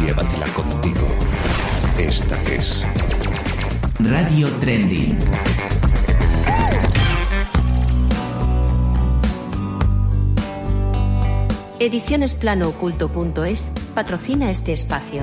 llévatela 0.00 0.46
contigo. 0.54 1.08
Esta 1.98 2.40
es 2.44 2.86
Radio 3.98 4.48
Trending. 4.60 5.18
Edicionesplanooculto.es 11.78 13.72
patrocina 13.94 14.50
este 14.50 14.72
espacio. 14.72 15.22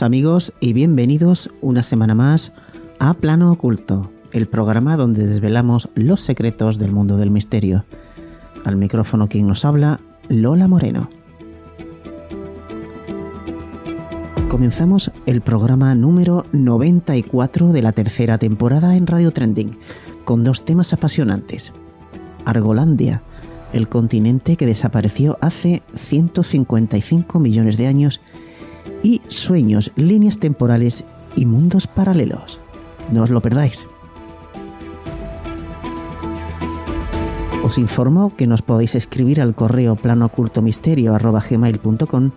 Amigos 0.00 0.52
y 0.58 0.72
bienvenidos 0.72 1.50
una 1.60 1.82
semana 1.82 2.14
más 2.14 2.52
a 2.98 3.14
Plano 3.14 3.52
Oculto, 3.52 4.10
el 4.32 4.48
programa 4.48 4.96
donde 4.96 5.26
desvelamos 5.26 5.90
los 5.94 6.20
secretos 6.20 6.78
del 6.78 6.90
mundo 6.90 7.18
del 7.18 7.30
misterio. 7.30 7.84
Al 8.64 8.76
micrófono 8.76 9.28
quien 9.28 9.46
nos 9.46 9.64
habla, 9.64 10.00
Lola 10.28 10.66
Moreno. 10.66 11.10
Comenzamos 14.48 15.12
el 15.26 15.40
programa 15.40 15.94
número 15.94 16.46
94 16.52 17.72
de 17.72 17.82
la 17.82 17.92
tercera 17.92 18.38
temporada 18.38 18.96
en 18.96 19.06
Radio 19.06 19.30
Trending, 19.32 19.76
con 20.24 20.42
dos 20.42 20.64
temas 20.64 20.92
apasionantes. 20.92 21.72
Argolandia, 22.44 23.22
el 23.72 23.88
continente 23.88 24.56
que 24.56 24.66
desapareció 24.66 25.38
hace 25.40 25.82
155 25.94 27.38
millones 27.38 27.76
de 27.76 27.86
años, 27.86 28.20
y 29.02 29.20
sueños, 29.28 29.92
líneas 29.96 30.38
temporales 30.38 31.04
y 31.36 31.46
mundos 31.46 31.86
paralelos. 31.86 32.60
No 33.10 33.22
os 33.22 33.30
lo 33.30 33.40
perdáis. 33.40 33.86
Os 37.62 37.78
informo 37.78 38.36
que 38.36 38.46
nos 38.46 38.60
podéis 38.62 38.94
escribir 38.94 39.40
al 39.40 39.54
correo 39.54 39.96
planoocultomisterio.com 39.96 42.30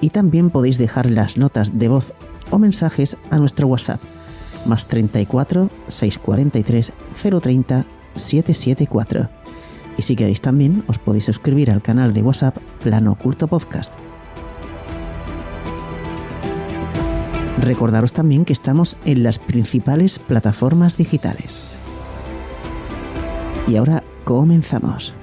y 0.00 0.10
también 0.10 0.50
podéis 0.50 0.78
dejar 0.78 1.10
las 1.10 1.38
notas 1.38 1.78
de 1.78 1.88
voz 1.88 2.12
o 2.50 2.58
mensajes 2.58 3.16
a 3.30 3.38
nuestro 3.38 3.68
WhatsApp 3.68 4.00
más 4.66 4.86
34 4.86 5.70
643 5.88 6.92
030 7.40 7.84
774. 8.14 9.28
Y 9.96 10.02
si 10.02 10.14
queréis 10.14 10.40
también 10.40 10.84
os 10.86 10.98
podéis 10.98 11.24
suscribir 11.24 11.70
al 11.70 11.82
canal 11.82 12.12
de 12.12 12.22
WhatsApp 12.22 12.56
Plano 12.82 13.12
Oculto 13.12 13.48
Podcast. 13.48 13.92
Recordaros 17.60 18.12
también 18.12 18.44
que 18.44 18.52
estamos 18.52 18.96
en 19.04 19.22
las 19.22 19.38
principales 19.38 20.18
plataformas 20.18 20.96
digitales. 20.96 21.76
Y 23.66 23.76
ahora 23.76 24.02
comenzamos. 24.24 25.14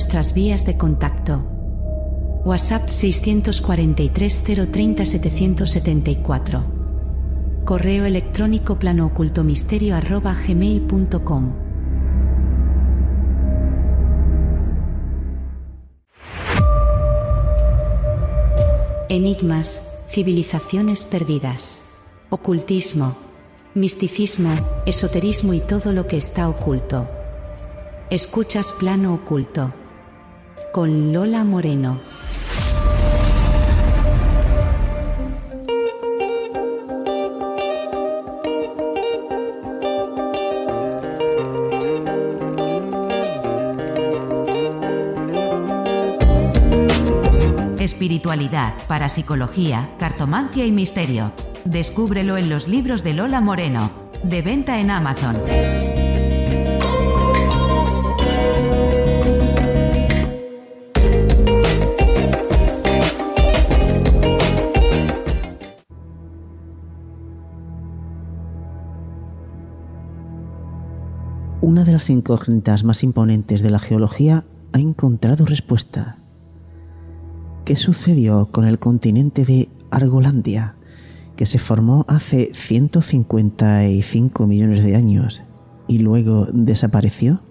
Nuestras 0.00 0.32
vías 0.32 0.64
de 0.64 0.78
contacto. 0.78 1.44
WhatsApp 2.46 2.88
643 2.88 4.44
030 4.72 5.04
774. 5.04 6.64
Correo 7.66 8.06
electrónico 8.06 8.78
planoocultomisterio 8.78 9.94
arroba 9.94 10.34
gmail.com. 10.34 11.52
Enigmas, 19.10 19.86
civilizaciones 20.08 21.04
perdidas, 21.04 21.82
ocultismo, 22.30 23.18
misticismo, 23.74 24.54
esoterismo 24.86 25.52
y 25.52 25.60
todo 25.60 25.92
lo 25.92 26.06
que 26.06 26.16
está 26.16 26.48
oculto. 26.48 27.06
Escuchas 28.08 28.72
Plano 28.72 29.12
Oculto. 29.12 29.74
Con 30.72 31.12
Lola 31.12 31.42
Moreno. 31.42 31.98
Espiritualidad, 47.80 48.74
parapsicología, 48.86 49.90
cartomancia 49.98 50.64
y 50.64 50.70
misterio. 50.70 51.32
Descúbrelo 51.64 52.36
en 52.36 52.48
los 52.48 52.68
libros 52.68 53.02
de 53.02 53.14
Lola 53.14 53.40
Moreno. 53.40 53.90
De 54.22 54.40
venta 54.42 54.78
en 54.78 54.92
Amazon. 54.92 55.36
Las 72.00 72.08
incógnitas 72.08 72.82
más 72.82 73.04
imponentes 73.04 73.60
de 73.60 73.68
la 73.68 73.78
geología 73.78 74.46
ha 74.72 74.78
encontrado 74.78 75.44
respuesta. 75.44 76.16
¿Qué 77.66 77.76
sucedió 77.76 78.48
con 78.50 78.66
el 78.66 78.78
continente 78.78 79.44
de 79.44 79.68
Argolandia, 79.90 80.76
que 81.36 81.44
se 81.44 81.58
formó 81.58 82.06
hace 82.08 82.52
155 82.54 84.46
millones 84.46 84.82
de 84.82 84.96
años 84.96 85.42
y 85.88 85.98
luego 85.98 86.46
desapareció? 86.54 87.42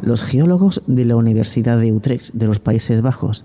Los 0.00 0.24
geólogos 0.24 0.82
de 0.88 1.04
la 1.04 1.14
Universidad 1.14 1.78
de 1.78 1.92
Utrecht 1.92 2.32
de 2.32 2.48
los 2.48 2.58
Países 2.58 3.00
Bajos 3.00 3.44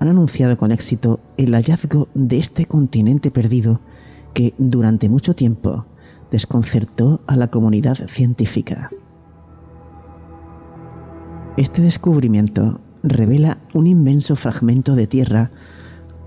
han 0.00 0.08
anunciado 0.08 0.56
con 0.56 0.72
éxito 0.72 1.20
el 1.36 1.54
hallazgo 1.54 2.08
de 2.14 2.38
este 2.38 2.66
continente 2.66 3.30
perdido 3.30 3.80
que 4.34 4.54
durante 4.58 5.08
mucho 5.08 5.36
tiempo 5.36 5.86
desconcertó 6.30 7.20
a 7.26 7.36
la 7.36 7.48
comunidad 7.48 7.96
científica. 8.08 8.90
Este 11.56 11.80
descubrimiento 11.82 12.80
revela 13.02 13.58
un 13.72 13.86
inmenso 13.86 14.36
fragmento 14.36 14.94
de 14.94 15.06
tierra 15.06 15.50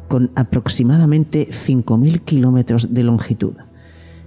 con 0.08 0.32
aproximadamente 0.36 1.50
5.000 1.50 2.22
kilómetros 2.22 2.94
de 2.94 3.04
longitud, 3.04 3.54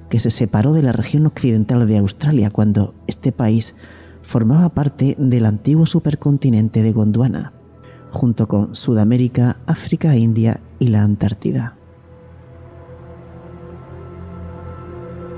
que 0.09 0.21
se 0.21 0.31
separó 0.31 0.73
de 0.73 0.83
la 0.83 0.93
región 0.93 1.27
occidental 1.27 1.87
de 1.87 1.99
Australia 1.99 2.51
cuando 2.51 2.95
este 3.07 3.33
país 3.33 3.75
formaba 4.23 4.69
parte 4.69 5.17
del 5.19 5.47
antiguo 5.47 5.87
supercontinente 5.87 6.83
de 6.83 6.93
Gondwana, 6.93 7.53
junto 8.13 8.47
con 8.47 8.77
Sudamérica, 8.77 9.59
África, 9.67 10.17
India 10.17 10.61
y 10.79 10.89
la 10.89 11.03
Antártida. 11.03 11.77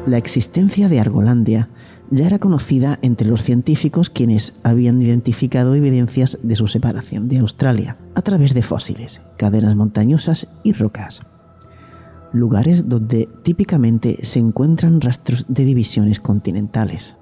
La 0.07 0.19
existencia 0.19 0.91
de 0.91 1.01
Argolandia 1.01 1.71
ya 2.11 2.27
era 2.27 2.39
conocida 2.39 2.99
entre 3.01 3.27
los 3.27 3.43
científicos 3.43 4.11
quienes 4.11 4.53
habían 4.63 5.01
identificado 5.01 5.75
evidencias 5.75 6.39
de 6.43 6.57
su 6.57 6.69
separación 6.69 7.29
de 7.29 7.39
Australia 7.39 7.97
a 8.15 8.21
través 8.21 8.53
de 8.53 8.63
fósiles, 8.63 9.23
cadenas 9.39 9.77
montañosas 9.77 10.47
y 10.63 10.73
rocas, 10.73 11.23
lugares 12.35 12.87
donde 12.87 13.31
típicamente 13.43 14.19
se 14.25 14.41
encuentran 14.41 15.01
rastros 15.01 15.47
de 15.49 15.65
divisiones 15.65 16.21
continentales. 16.21 17.17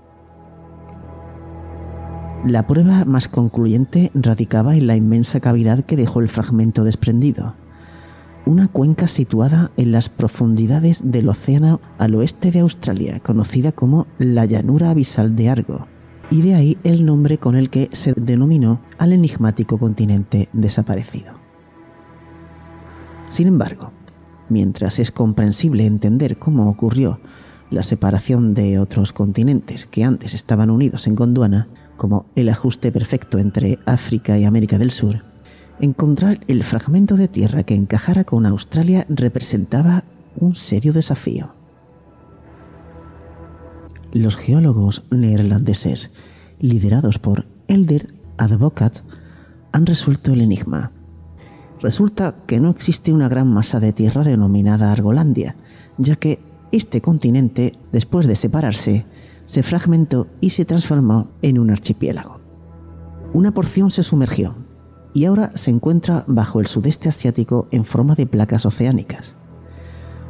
La 2.45 2.67
prueba 2.67 3.05
más 3.05 3.29
concluyente 3.29 4.11
radicaba 4.15 4.75
en 4.75 4.89
la 4.89 4.97
inmensa 4.97 5.39
cavidad 5.39 5.85
que 5.85 5.95
dejó 5.95 6.19
el 6.19 6.29
fragmento 6.29 6.83
desprendido, 6.83 7.55
una 8.47 8.69
cuenca 8.69 9.07
situada 9.07 9.71
en 9.77 9.93
las 9.93 10.09
profundidades 10.09 11.03
del 11.05 11.29
océano 11.29 11.81
al 11.99 12.15
oeste 12.15 12.51
de 12.51 12.61
Australia, 12.61 13.21
conocida 13.21 13.73
como 13.73 14.07
la 14.19 14.45
llanura 14.45 14.91
abisal 14.91 15.37
de 15.37 15.49
Argo, 15.49 15.87
y 16.31 16.43
de 16.43 16.55
ahí 16.55 16.79
el 16.83 17.05
nombre 17.05 17.39
con 17.39 17.55
el 17.55 17.71
que 17.71 17.89
se 17.93 18.15
denominó 18.17 18.81
al 18.99 19.13
enigmático 19.13 19.79
continente 19.79 20.49
desaparecido. 20.53 21.35
Sin 23.29 23.49
embargo, 23.49 23.93
mientras 24.49 24.99
es 24.99 25.13
comprensible 25.13 25.87
entender 25.87 26.39
cómo 26.39 26.69
ocurrió 26.69 27.21
la 27.71 27.83
separación 27.83 28.55
de 28.55 28.79
otros 28.79 29.13
continentes 29.13 29.87
que 29.87 30.05
antes 30.05 30.35
estaban 30.35 30.71
unidos 30.71 31.07
en 31.07 31.15
Gondwana, 31.15 31.69
como 31.97 32.27
el 32.35 32.49
ajuste 32.49 32.93
perfecto 32.93 33.39
entre 33.39 33.79
África 33.87 34.39
y 34.39 34.45
América 34.45 34.79
del 34.79 34.91
Sur, 34.91 35.32
encontrar 35.81 36.41
el 36.49 36.63
fragmento 36.65 37.17
de 37.17 37.29
tierra 37.29 37.63
que 37.65 37.75
encajara 37.75 38.25
con 38.25 38.47
Australia 38.47 39.07
representaba 39.09 40.05
un 40.37 40.55
serio 40.55 40.93
desafío. 40.93 41.55
Los 44.13 44.37
geólogos 44.37 45.05
neerlandeses, 45.11 46.11
liderados 46.61 47.19
por 47.19 47.47
Elder 47.69 48.13
Advocat, 48.37 48.99
han 49.73 49.87
resuelto 49.87 50.33
el 50.33 50.43
enigma. 50.43 50.93
Resulta 51.81 52.37
que 52.47 52.61
no 52.61 52.71
existe 52.71 53.13
una 53.13 53.29
gran 53.29 53.53
masa 53.53 53.81
de 53.81 53.93
tierra 53.93 54.23
denominada 54.23 54.93
Argolandia, 54.93 55.57
ya 55.99 56.17
que 56.17 56.41
este 56.71 57.01
continente, 57.01 57.79
después 57.91 58.27
de 58.27 58.37
separarse, 58.37 59.07
se 59.47 59.63
fragmentó 59.63 60.29
y 60.41 60.51
se 60.51 60.65
transformó 60.65 61.29
en 61.43 61.59
un 61.59 61.71
archipiélago. 61.71 62.37
Una 63.33 63.51
porción 63.53 63.91
se 63.91 64.03
sumergió, 64.03 64.55
y 65.15 65.25
ahora 65.27 65.53
se 65.55 65.71
encuentra 65.71 66.25
bajo 66.27 66.61
el 66.61 66.67
sudeste 66.67 67.09
asiático 67.09 67.69
en 67.71 67.85
forma 67.85 68.15
de 68.15 68.27
placas 68.27 68.67
oceánicas, 68.67 69.35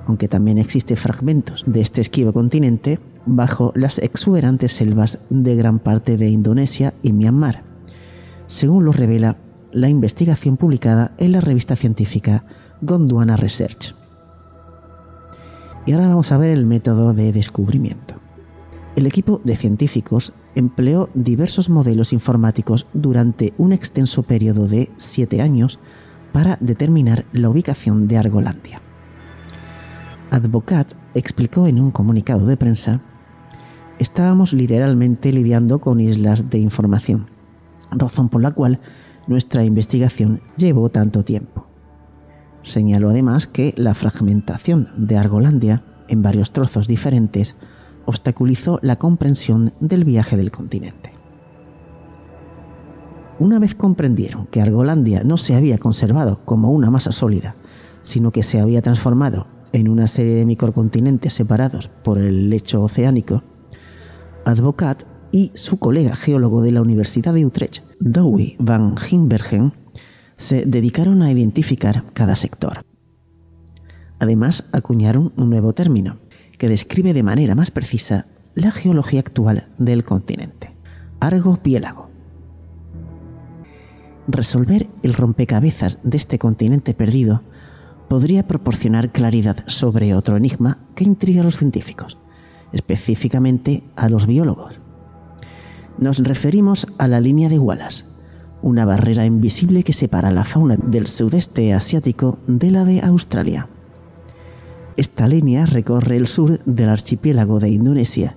aunque 0.07 0.29
también 0.29 0.59
existen 0.59 0.97
fragmentos 0.97 1.65
de 1.67 1.81
este 1.81 2.01
esquivo 2.01 2.33
continente 2.33 2.99
bajo 3.25 3.73
las 3.77 3.99
exuberantes 3.99 4.73
selvas 4.73 5.19
de 5.31 5.55
gran 5.55 5.79
parte 5.79 6.17
de 6.17 6.29
Indonesia 6.29 6.95
y 7.03 7.13
Myanmar, 7.13 7.63
según 8.49 8.85
lo 8.85 8.93
revela 8.93 9.37
la 9.71 9.89
investigación 9.89 10.57
publicada 10.57 11.13
en 11.19 11.33
la 11.33 11.41
revista 11.41 11.77
científica 11.77 12.45
Gondwana 12.83 13.37
Research. 13.37 13.95
Y 15.87 15.93
ahora 15.93 16.09
vamos 16.09 16.31
a 16.31 16.39
ver 16.39 16.51
el 16.51 16.67
método 16.67 17.13
de 17.13 17.33
descubrimiento. 17.33 18.15
El 18.95 19.07
equipo 19.07 19.41
de 19.45 19.57
científicos 19.57 20.33
empleó 20.55 21.09
diversos 21.15 21.69
modelos 21.69 22.13
informáticos 22.13 22.87
durante 22.93 23.53
un 23.59 23.73
extenso 23.73 24.23
periodo 24.23 24.67
de 24.69 24.91
siete 24.97 25.41
años 25.41 25.79
para 26.33 26.57
determinar 26.61 27.25
la 27.33 27.49
ubicación 27.49 28.09
de 28.09 28.19
Argolandia. 28.19 28.81
Advocat 30.31 30.95
explicó 31.15 31.67
en 31.67 31.79
un 31.79 31.91
comunicado 31.91 32.47
de 32.47 32.57
prensa, 32.57 33.03
estábamos 33.99 34.53
literalmente 34.53 35.33
lidiando 35.33 35.79
con 35.79 36.01
islas 36.01 36.49
de 36.49 36.59
información, 36.59 37.29
razón 37.91 38.29
por 38.29 38.41
la 38.41 38.51
cual 38.51 38.81
nuestra 39.27 39.65
investigación 39.65 40.41
llevó 40.57 40.89
tanto 40.89 41.23
tiempo. 41.25 41.67
Señaló 42.63 43.11
además 43.11 43.47
que 43.47 43.75
la 43.77 43.95
fragmentación 43.95 44.89
de 44.97 45.19
Argolandia 45.19 45.85
en 46.09 46.23
varios 46.23 46.53
trozos 46.53 46.89
diferentes 46.89 47.57
obstaculizó 48.07 48.79
la 48.83 48.97
comprensión 48.97 49.73
del 49.81 50.05
viaje 50.05 50.37
del 50.37 50.51
continente. 50.51 51.13
Una 53.39 53.59
vez 53.59 53.75
comprendieron 53.75 54.47
que 54.47 54.61
Argolandia 54.61 55.25
no 55.25 55.37
se 55.37 55.55
había 55.55 55.79
conservado 55.79 56.41
como 56.45 56.71
una 56.71 56.91
masa 56.91 57.13
sólida, 57.13 57.57
sino 58.03 58.31
que 58.31 58.43
se 58.43 58.61
había 58.61 58.83
transformado 58.83 59.47
en 59.73 59.89
una 59.89 60.07
serie 60.07 60.35
de 60.35 60.45
microcontinentes 60.45 61.35
separados 61.35 61.89
por 61.89 62.19
el 62.19 62.51
lecho 62.51 62.83
oceánico, 62.83 63.43
Advocat 64.45 65.05
y 65.31 65.51
su 65.55 65.79
colega 65.79 66.15
geólogo 66.15 66.63
de 66.63 66.73
la 66.73 66.83
Universidad 66.83 67.33
de 67.33 67.47
Utrecht, 67.47 67.83
Douwe 68.01 68.57
van 68.59 68.97
Gimbergen, 68.97 69.73
se 70.37 70.67
dedicaron 70.67 71.23
a 71.23 71.33
identificar 71.33 72.05
cada 72.13 72.37
sector. 72.37 72.85
Además, 74.19 74.65
acuñaron 74.73 75.33
un 75.37 75.51
nuevo 75.51 75.73
término, 75.73 76.19
que 76.63 76.69
describe 76.69 77.13
de 77.13 77.25
manera 77.25 77.57
más 77.57 77.73
precisa 77.73 78.27
la 78.55 78.71
geología 78.71 79.19
actual 79.19 79.65
del 79.79 80.05
continente. 80.05 80.73
Argo-Piélago. 81.19 82.09
Resolver 84.29 84.87
el 85.03 85.15
rompecabezas 85.15 85.99
de 86.05 86.17
este 86.19 86.39
continente 86.39 86.95
perdido 86.95 87.43
podría 88.09 88.47
proporcionar 88.47 89.11
claridad 89.11 89.65
sobre 89.67 90.15
otro 90.15 90.37
enigma 90.37 90.79
que 90.95 91.03
intriga 91.03 91.41
a 91.41 91.45
los 91.45 91.57
científicos, 91.57 92.17
específicamente 92.73 93.83
a 93.97 94.09
los 94.09 94.29
biólogos. 94.29 94.81
Nos 95.99 96.19
referimos 96.19 96.87
a 96.97 97.09
la 97.09 97.19
línea 97.19 97.49
de 97.49 97.59
Wallace, 97.59 98.05
una 98.63 98.85
barrera 98.85 99.27
invisible 99.27 99.83
que 99.83 99.93
separa 99.93 100.31
la 100.31 100.45
fauna 100.45 100.77
del 100.77 101.09
sudeste 101.09 101.75
asiático 101.75 102.39
de 102.47 102.71
la 102.71 102.85
de 102.85 103.01
Australia. 103.01 103.69
Esta 104.97 105.27
línea 105.27 105.65
recorre 105.65 106.17
el 106.17 106.27
sur 106.27 106.63
del 106.65 106.89
archipiélago 106.89 107.61
de 107.61 107.71
Indonesia, 107.71 108.37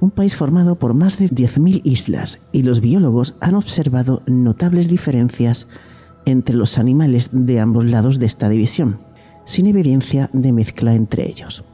un 0.00 0.10
país 0.10 0.36
formado 0.36 0.76
por 0.76 0.94
más 0.94 1.18
de 1.18 1.28
10.000 1.28 1.80
islas, 1.84 2.40
y 2.52 2.62
los 2.62 2.80
biólogos 2.80 3.36
han 3.40 3.54
observado 3.54 4.22
notables 4.26 4.88
diferencias 4.88 5.66
entre 6.26 6.56
los 6.56 6.78
animales 6.78 7.30
de 7.32 7.60
ambos 7.60 7.84
lados 7.84 8.18
de 8.18 8.26
esta 8.26 8.48
división, 8.48 9.00
sin 9.44 9.66
evidencia 9.66 10.28
de 10.32 10.52
mezcla 10.52 10.94
entre 10.94 11.28
ellos. 11.28 11.64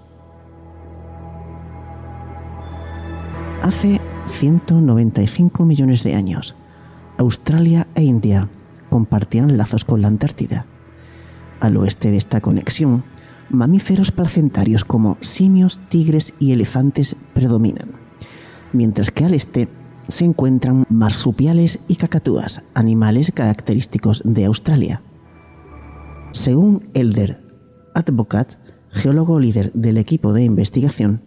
Hace 3.62 4.00
195 4.26 5.64
millones 5.64 6.04
de 6.04 6.14
años, 6.14 6.56
Australia 7.18 7.86
e 7.94 8.02
India 8.02 8.48
compartían 8.90 9.56
lazos 9.56 9.84
con 9.84 10.02
la 10.02 10.08
Antártida. 10.08 10.66
Al 11.60 11.76
oeste 11.76 12.10
de 12.10 12.16
esta 12.16 12.40
conexión 12.40 13.04
mamíferos 13.52 14.10
placentarios 14.10 14.84
como 14.84 15.18
simios, 15.20 15.80
tigres 15.88 16.34
y 16.38 16.52
elefantes 16.52 17.16
predominan, 17.34 17.92
mientras 18.72 19.10
que 19.10 19.24
al 19.24 19.34
este 19.34 19.68
se 20.08 20.24
encuentran 20.24 20.84
marsupiales 20.88 21.78
y 21.88 21.96
cacatúas, 21.96 22.62
animales 22.74 23.30
característicos 23.32 24.22
de 24.24 24.46
Australia. 24.46 25.02
Según 26.32 26.88
Elder 26.94 27.44
Advocat, 27.94 28.54
geólogo 28.90 29.38
líder 29.38 29.72
del 29.72 29.98
equipo 29.98 30.32
de 30.32 30.44
investigación, 30.44 31.22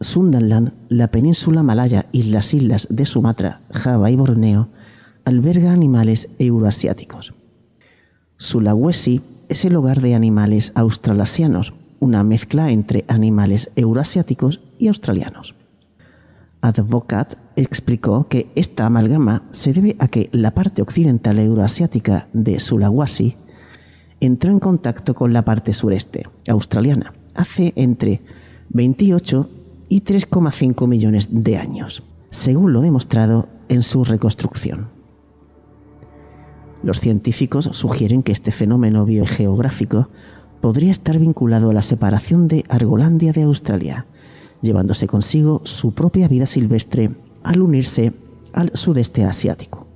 Sundaland, 0.00 0.72
la 0.88 1.10
península 1.10 1.62
malaya 1.62 2.06
y 2.10 2.24
las 2.24 2.54
islas 2.54 2.88
de 2.90 3.04
Sumatra, 3.04 3.62
Java 3.70 4.10
y 4.10 4.16
Borneo 4.16 4.70
alberga 5.24 5.72
animales 5.72 6.28
euroasiáticos. 6.38 7.34
Sulawesi 8.38 9.20
es 9.50 9.64
el 9.64 9.74
hogar 9.74 10.00
de 10.00 10.14
animales 10.14 10.70
australasianos, 10.76 11.74
una 11.98 12.22
mezcla 12.22 12.70
entre 12.70 13.04
animales 13.08 13.70
euroasiáticos 13.74 14.60
y 14.78 14.86
australianos. 14.86 15.56
Advocat 16.60 17.34
explicó 17.56 18.28
que 18.28 18.52
esta 18.54 18.86
amalgama 18.86 19.42
se 19.50 19.72
debe 19.72 19.96
a 19.98 20.06
que 20.06 20.28
la 20.32 20.52
parte 20.52 20.82
occidental 20.82 21.40
euroasiática 21.40 22.28
de 22.32 22.60
Sulawesi 22.60 23.34
entró 24.20 24.52
en 24.52 24.60
contacto 24.60 25.14
con 25.14 25.32
la 25.32 25.44
parte 25.44 25.72
sureste 25.72 26.28
australiana 26.48 27.12
hace 27.34 27.72
entre 27.74 28.20
28 28.68 29.50
y 29.88 30.02
3,5 30.02 30.86
millones 30.86 31.28
de 31.30 31.56
años, 31.56 32.04
según 32.30 32.72
lo 32.72 32.82
demostrado 32.82 33.48
en 33.68 33.82
su 33.82 34.04
reconstrucción. 34.04 34.99
Los 36.82 37.00
científicos 37.00 37.68
sugieren 37.72 38.22
que 38.22 38.32
este 38.32 38.52
fenómeno 38.52 39.04
biogeográfico 39.04 40.08
podría 40.60 40.90
estar 40.90 41.18
vinculado 41.18 41.70
a 41.70 41.74
la 41.74 41.82
separación 41.82 42.48
de 42.48 42.64
Argolandia 42.68 43.32
de 43.32 43.42
Australia, 43.42 44.06
llevándose 44.62 45.06
consigo 45.06 45.62
su 45.64 45.92
propia 45.92 46.28
vida 46.28 46.46
silvestre 46.46 47.10
al 47.42 47.62
unirse 47.62 48.12
al 48.52 48.70
sudeste 48.74 49.24
asiático. 49.24 49.86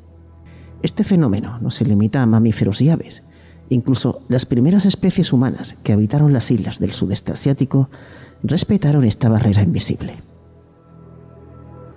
Este 0.82 1.04
fenómeno 1.04 1.58
no 1.60 1.70
se 1.70 1.84
limita 1.84 2.22
a 2.22 2.26
mamíferos 2.26 2.80
y 2.82 2.90
aves. 2.90 3.22
Incluso 3.70 4.20
las 4.28 4.44
primeras 4.44 4.84
especies 4.84 5.32
humanas 5.32 5.76
que 5.82 5.94
habitaron 5.94 6.34
las 6.34 6.50
islas 6.50 6.78
del 6.78 6.92
sudeste 6.92 7.32
asiático 7.32 7.88
respetaron 8.42 9.04
esta 9.04 9.30
barrera 9.30 9.62
invisible. 9.62 10.16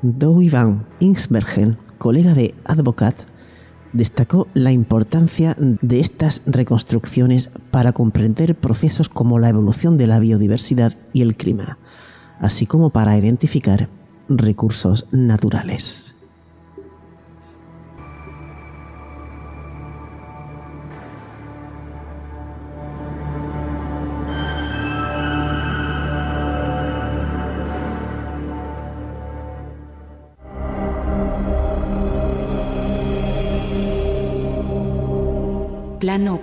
Douy 0.02 0.50
van 0.50 0.86
Insbergen, 1.02 1.78
colega 1.98 2.34
de 2.34 2.56
Advocat, 2.64 3.16
destacó 3.94 4.48
la 4.54 4.72
importancia 4.72 5.56
de 5.58 6.00
estas 6.00 6.42
reconstrucciones 6.46 7.50
para 7.72 7.94
comprender 7.94 8.56
procesos 8.56 9.10
como 9.10 9.40
la 9.40 9.50
evolución 9.50 9.98
de 9.98 10.08
la 10.08 10.20
biodiversidad 10.20 10.94
y 11.14 11.22
el 11.22 11.36
clima, 11.36 11.78
así 12.40 12.66
como 12.66 12.90
para 12.90 13.18
identificar 13.18 13.90
recursos 14.30 15.08
naturales. 15.12 16.07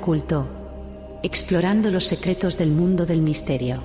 Oculto, 0.04 0.46
explorando 1.22 1.90
los 1.90 2.04
secretos 2.04 2.58
del 2.58 2.70
mundo 2.70 3.06
del 3.06 3.22
misterio. 3.22 3.82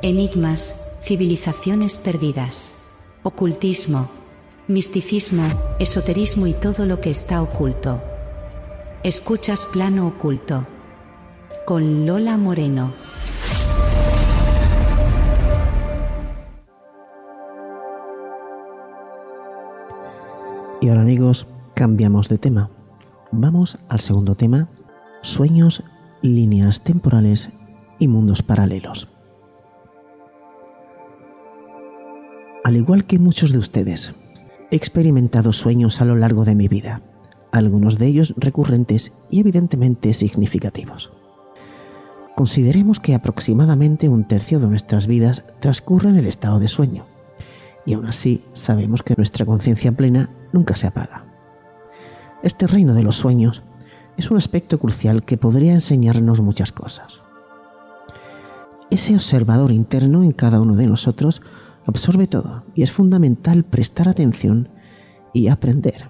Enigmas, 0.00 0.74
civilizaciones 1.02 1.98
perdidas, 1.98 2.76
ocultismo, 3.24 4.10
misticismo, 4.68 5.50
esoterismo 5.78 6.46
y 6.46 6.54
todo 6.54 6.86
lo 6.86 7.02
que 7.02 7.10
está 7.10 7.42
oculto. 7.42 8.00
Escuchas 9.02 9.66
Plano 9.66 10.06
Oculto 10.06 10.79
con 11.64 12.06
Lola 12.06 12.36
Moreno. 12.36 12.92
Y 20.80 20.88
ahora 20.88 21.02
amigos, 21.02 21.46
cambiamos 21.74 22.28
de 22.28 22.38
tema. 22.38 22.70
Vamos 23.32 23.78
al 23.88 24.00
segundo 24.00 24.34
tema, 24.34 24.68
sueños, 25.22 25.84
líneas 26.22 26.82
temporales 26.82 27.50
y 27.98 28.08
mundos 28.08 28.42
paralelos. 28.42 29.12
Al 32.64 32.76
igual 32.76 33.04
que 33.04 33.18
muchos 33.18 33.52
de 33.52 33.58
ustedes, 33.58 34.14
he 34.70 34.76
experimentado 34.76 35.52
sueños 35.52 36.00
a 36.00 36.04
lo 36.04 36.16
largo 36.16 36.44
de 36.44 36.54
mi 36.54 36.68
vida, 36.68 37.02
algunos 37.52 37.98
de 37.98 38.06
ellos 38.06 38.34
recurrentes 38.36 39.12
y 39.28 39.40
evidentemente 39.40 40.12
significativos. 40.14 41.10
Consideremos 42.40 43.00
que 43.00 43.14
aproximadamente 43.14 44.08
un 44.08 44.24
tercio 44.24 44.60
de 44.60 44.66
nuestras 44.66 45.06
vidas 45.06 45.44
transcurre 45.60 46.08
en 46.08 46.16
el 46.16 46.26
estado 46.26 46.58
de 46.58 46.68
sueño, 46.68 47.04
y 47.84 47.92
aún 47.92 48.06
así 48.06 48.42
sabemos 48.54 49.02
que 49.02 49.12
nuestra 49.14 49.44
conciencia 49.44 49.92
plena 49.92 50.30
nunca 50.50 50.74
se 50.74 50.86
apaga. 50.86 51.26
Este 52.42 52.66
reino 52.66 52.94
de 52.94 53.02
los 53.02 53.16
sueños 53.16 53.62
es 54.16 54.30
un 54.30 54.38
aspecto 54.38 54.78
crucial 54.78 55.22
que 55.22 55.36
podría 55.36 55.74
enseñarnos 55.74 56.40
muchas 56.40 56.72
cosas. 56.72 57.20
Ese 58.90 59.14
observador 59.14 59.70
interno 59.70 60.24
en 60.24 60.32
cada 60.32 60.62
uno 60.62 60.76
de 60.76 60.86
nosotros 60.86 61.42
absorbe 61.84 62.26
todo 62.26 62.64
y 62.74 62.84
es 62.84 62.90
fundamental 62.90 63.64
prestar 63.64 64.08
atención 64.08 64.70
y 65.34 65.48
aprender. 65.48 66.08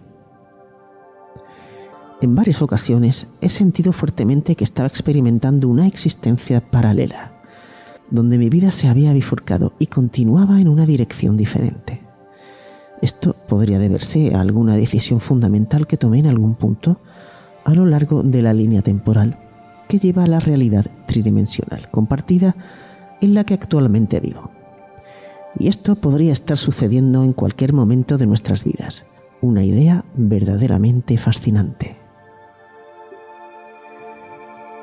En 2.23 2.35
varias 2.35 2.61
ocasiones 2.61 3.29
he 3.41 3.49
sentido 3.49 3.93
fuertemente 3.93 4.55
que 4.55 4.65
estaba 4.65 4.87
experimentando 4.87 5.69
una 5.69 5.87
existencia 5.87 6.61
paralela, 6.61 7.33
donde 8.11 8.37
mi 8.37 8.50
vida 8.50 8.71
se 8.71 8.89
había 8.89 9.15
bifurcado 9.15 9.73
y 9.79 9.87
continuaba 9.87 10.61
en 10.61 10.69
una 10.69 10.85
dirección 10.85 11.39
diferente. 11.39 12.03
Esto 13.00 13.35
podría 13.49 13.79
deberse 13.79 14.35
a 14.35 14.43
alguna 14.43 14.77
decisión 14.77 15.21
fundamental 15.21 15.87
que 15.87 15.97
tomé 15.97 16.19
en 16.19 16.27
algún 16.27 16.55
punto 16.55 17.00
a 17.65 17.75
lo 17.75 17.87
largo 17.87 18.23
de 18.23 18.43
la 18.43 18.53
línea 18.53 18.83
temporal 18.83 19.39
que 19.89 19.99
lleva 19.99 20.25
a 20.25 20.29
la 20.29 20.41
realidad 20.41 20.87
tridimensional 21.07 21.91
compartida 21.91 22.55
en 23.23 23.33
la 23.33 23.45
que 23.45 23.55
actualmente 23.55 24.21
vivo. 24.21 24.50
Y 25.59 25.69
esto 25.69 25.97
podría 25.97 26.33
estar 26.33 26.59
sucediendo 26.59 27.25
en 27.25 27.33
cualquier 27.33 27.73
momento 27.73 28.19
de 28.19 28.27
nuestras 28.27 28.62
vidas. 28.62 29.07
Una 29.41 29.65
idea 29.65 30.05
verdaderamente 30.15 31.17
fascinante. 31.17 32.00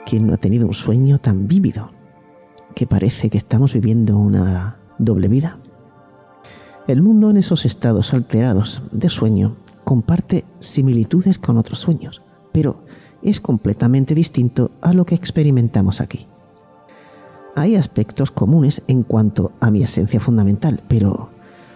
¿Quién 0.07 0.25
no 0.25 0.33
ha 0.33 0.37
tenido 0.37 0.67
un 0.67 0.73
sueño 0.73 1.19
tan 1.19 1.49
vívido 1.49 1.91
que 2.75 2.87
parece 2.87 3.29
que 3.29 3.37
estamos 3.37 3.73
viviendo 3.73 4.17
una 4.17 4.77
doble 4.99 5.27
vida? 5.27 5.59
El 6.87 7.01
mundo 7.01 7.29
en 7.29 7.35
esos 7.35 7.65
estados 7.65 8.13
alterados 8.13 8.83
de 8.93 9.09
sueño 9.09 9.57
comparte 9.83 10.45
similitudes 10.61 11.37
con 11.39 11.57
otros 11.57 11.79
sueños, 11.79 12.21
pero 12.53 12.85
es 13.21 13.41
completamente 13.41 14.15
distinto 14.15 14.71
a 14.79 14.93
lo 14.93 15.05
que 15.05 15.15
experimentamos 15.15 15.99
aquí. 15.99 16.25
Hay 17.57 17.75
aspectos 17.75 18.31
comunes 18.31 18.83
en 18.87 19.03
cuanto 19.03 19.51
a 19.59 19.71
mi 19.71 19.83
esencia 19.83 20.21
fundamental, 20.21 20.83
pero 20.87 21.31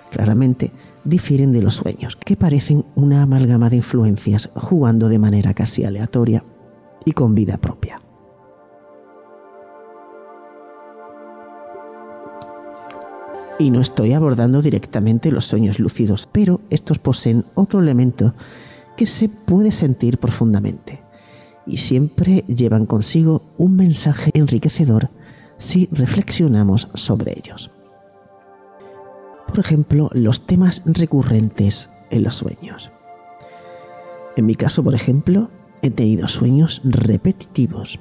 claramente 0.10 0.72
difieren 1.04 1.52
de 1.52 1.62
los 1.64 1.76
sueños, 1.76 2.16
que 2.16 2.38
parecen 2.38 2.86
una 2.96 3.24
amalgama 3.24 3.70
de 3.70 3.76
influencias 3.76 4.52
jugando 4.56 5.10
de 5.10 5.20
manera 5.20 5.54
casi 5.54 5.84
aleatoria 5.84 6.46
y 7.04 7.12
con 7.12 7.36
vida 7.36 7.58
propia. 7.58 8.01
Y 13.62 13.70
no 13.70 13.80
estoy 13.80 14.14
abordando 14.14 14.64
directamente 14.64 15.32
los 15.32 15.46
sueños 15.46 15.78
lúcidos, 15.78 16.28
pero 16.32 16.62
estos 16.72 16.98
poseen 16.98 17.46
otro 17.54 17.80
elemento 17.80 18.34
que 18.98 19.06
se 19.06 19.30
puede 19.30 19.72
sentir 19.72 20.18
profundamente 20.18 21.04
y 21.68 21.78
siempre 21.78 22.44
llevan 22.48 22.88
consigo 22.88 23.44
un 23.60 23.76
mensaje 23.76 24.32
enriquecedor 24.34 25.12
si 25.60 25.88
reflexionamos 25.92 26.90
sobre 26.96 27.38
ellos. 27.38 27.70
Por 29.48 29.60
ejemplo, 29.60 30.10
los 30.12 30.48
temas 30.48 30.82
recurrentes 30.86 31.88
en 32.10 32.24
los 32.24 32.38
sueños. 32.38 32.92
En 34.38 34.48
mi 34.48 34.56
caso, 34.56 34.84
por 34.84 34.96
ejemplo, 34.96 35.52
he 35.84 35.92
tenido 35.92 36.28
sueños 36.28 36.82
repetitivos 36.84 38.00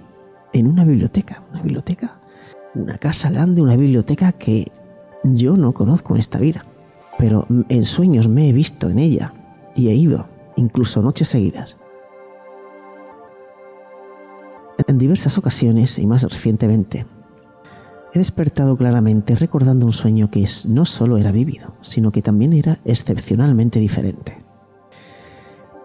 en 0.55 0.69
una 0.69 0.87
biblioteca, 0.87 1.45
una 1.51 1.61
biblioteca, 1.61 2.19
una 2.75 2.97
casa 2.97 3.31
grande, 3.31 3.61
una 3.61 3.77
biblioteca 3.77 4.33
que 4.33 4.73
yo 5.23 5.57
no 5.57 5.73
conozco 5.73 6.17
esta 6.17 6.39
vida, 6.39 6.65
pero 7.19 7.47
en 7.69 7.85
sueños 7.85 8.29
me 8.29 8.49
he 8.49 8.53
visto 8.53 8.89
en 8.89 8.99
ella 8.99 9.35
y 9.75 9.89
he 9.89 9.95
ido, 9.95 10.27
incluso 10.57 11.03
noches 11.03 11.29
seguidas. 11.29 11.77
En 14.87 14.99
diversas 14.99 15.37
ocasiones 15.37 15.99
y 15.99 16.07
más 16.07 16.23
recientemente, 16.23 17.07
he 18.15 18.19
despertado 18.19 18.77
claramente 18.77 19.37
recordando 19.37 19.87
un 19.87 19.93
sueño 19.93 20.31
que 20.31 20.47
no 20.69 20.85
solo 20.87 21.19
era 21.19 21.33
vívido, 21.33 21.75
sino 21.83 22.11
que 22.11 22.23
también 22.23 22.55
era 22.55 22.81
excepcionalmente 22.85 23.79
diferente. 23.79 24.43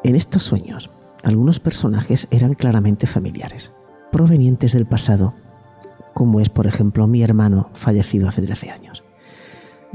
En 0.03 0.15
estos 0.15 0.43
sueños, 0.43 0.89
algunos 1.23 1.59
personajes 1.59 2.27
eran 2.31 2.53
claramente 2.53 3.07
familiares, 3.07 3.73
provenientes 4.11 4.71
del 4.71 4.85
pasado, 4.85 5.33
como 6.13 6.39
es 6.39 6.49
por 6.49 6.67
ejemplo 6.67 7.07
mi 7.07 7.21
hermano 7.21 7.69
fallecido 7.73 8.29
hace 8.29 8.41
13 8.41 8.69
años 8.69 9.04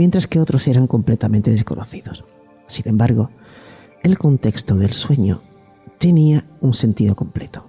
mientras 0.01 0.27
que 0.27 0.41
otros 0.41 0.67
eran 0.67 0.87
completamente 0.87 1.51
desconocidos. 1.51 2.25
Sin 2.69 2.89
embargo, 2.89 3.29
el 4.03 4.17
contexto 4.17 4.77
del 4.77 4.95
sueño 4.95 5.43
tenía 5.99 6.47
un 6.63 6.73
sentido 6.73 7.15
completo. 7.15 7.67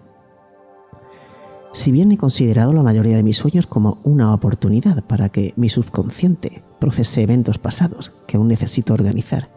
Si 1.74 1.92
bien 1.92 2.10
he 2.14 2.18
considerado 2.18 2.72
la 2.72 2.84
mayoría 2.84 3.18
de 3.18 3.24
mis 3.24 3.36
sueños 3.36 3.68
como 3.68 4.00
una 4.04 4.34
oportunidad 4.34 5.04
para 5.04 5.28
que 5.28 5.54
mi 5.58 5.68
subconsciente 5.68 6.64
procese 6.80 7.22
eventos 7.22 7.58
pasados 7.58 8.14
que 8.28 8.38
aún 8.38 8.48
necesito 8.48 8.94
organizar 8.94 9.50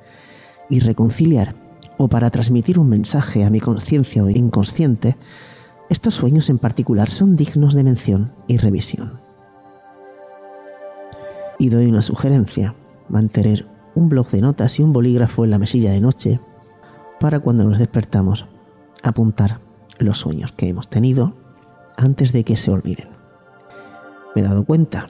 y 0.68 0.80
reconciliar, 0.80 1.54
o 1.96 2.08
para 2.08 2.30
transmitir 2.30 2.80
un 2.80 2.88
mensaje 2.88 3.44
a 3.44 3.50
mi 3.50 3.60
conciencia 3.60 4.24
o 4.24 4.28
inconsciente, 4.28 5.16
estos 5.90 6.14
sueños 6.14 6.50
en 6.50 6.58
particular 6.58 7.08
son 7.08 7.36
dignos 7.36 7.74
de 7.74 7.84
mención 7.84 8.32
y 8.48 8.56
revisión. 8.56 9.23
Y 11.58 11.68
doy 11.68 11.86
una 11.86 12.02
sugerencia, 12.02 12.74
mantener 13.08 13.68
un 13.94 14.08
blog 14.08 14.28
de 14.30 14.40
notas 14.40 14.78
y 14.78 14.82
un 14.82 14.92
bolígrafo 14.92 15.44
en 15.44 15.50
la 15.50 15.58
mesilla 15.58 15.92
de 15.92 16.00
noche 16.00 16.40
para 17.20 17.40
cuando 17.40 17.64
nos 17.64 17.78
despertamos 17.78 18.46
apuntar 19.02 19.60
los 19.98 20.18
sueños 20.18 20.52
que 20.52 20.68
hemos 20.68 20.88
tenido 20.88 21.34
antes 21.96 22.32
de 22.32 22.44
que 22.44 22.56
se 22.56 22.70
olviden. 22.70 23.08
Me 24.34 24.42
he 24.42 24.44
dado 24.44 24.64
cuenta 24.64 25.06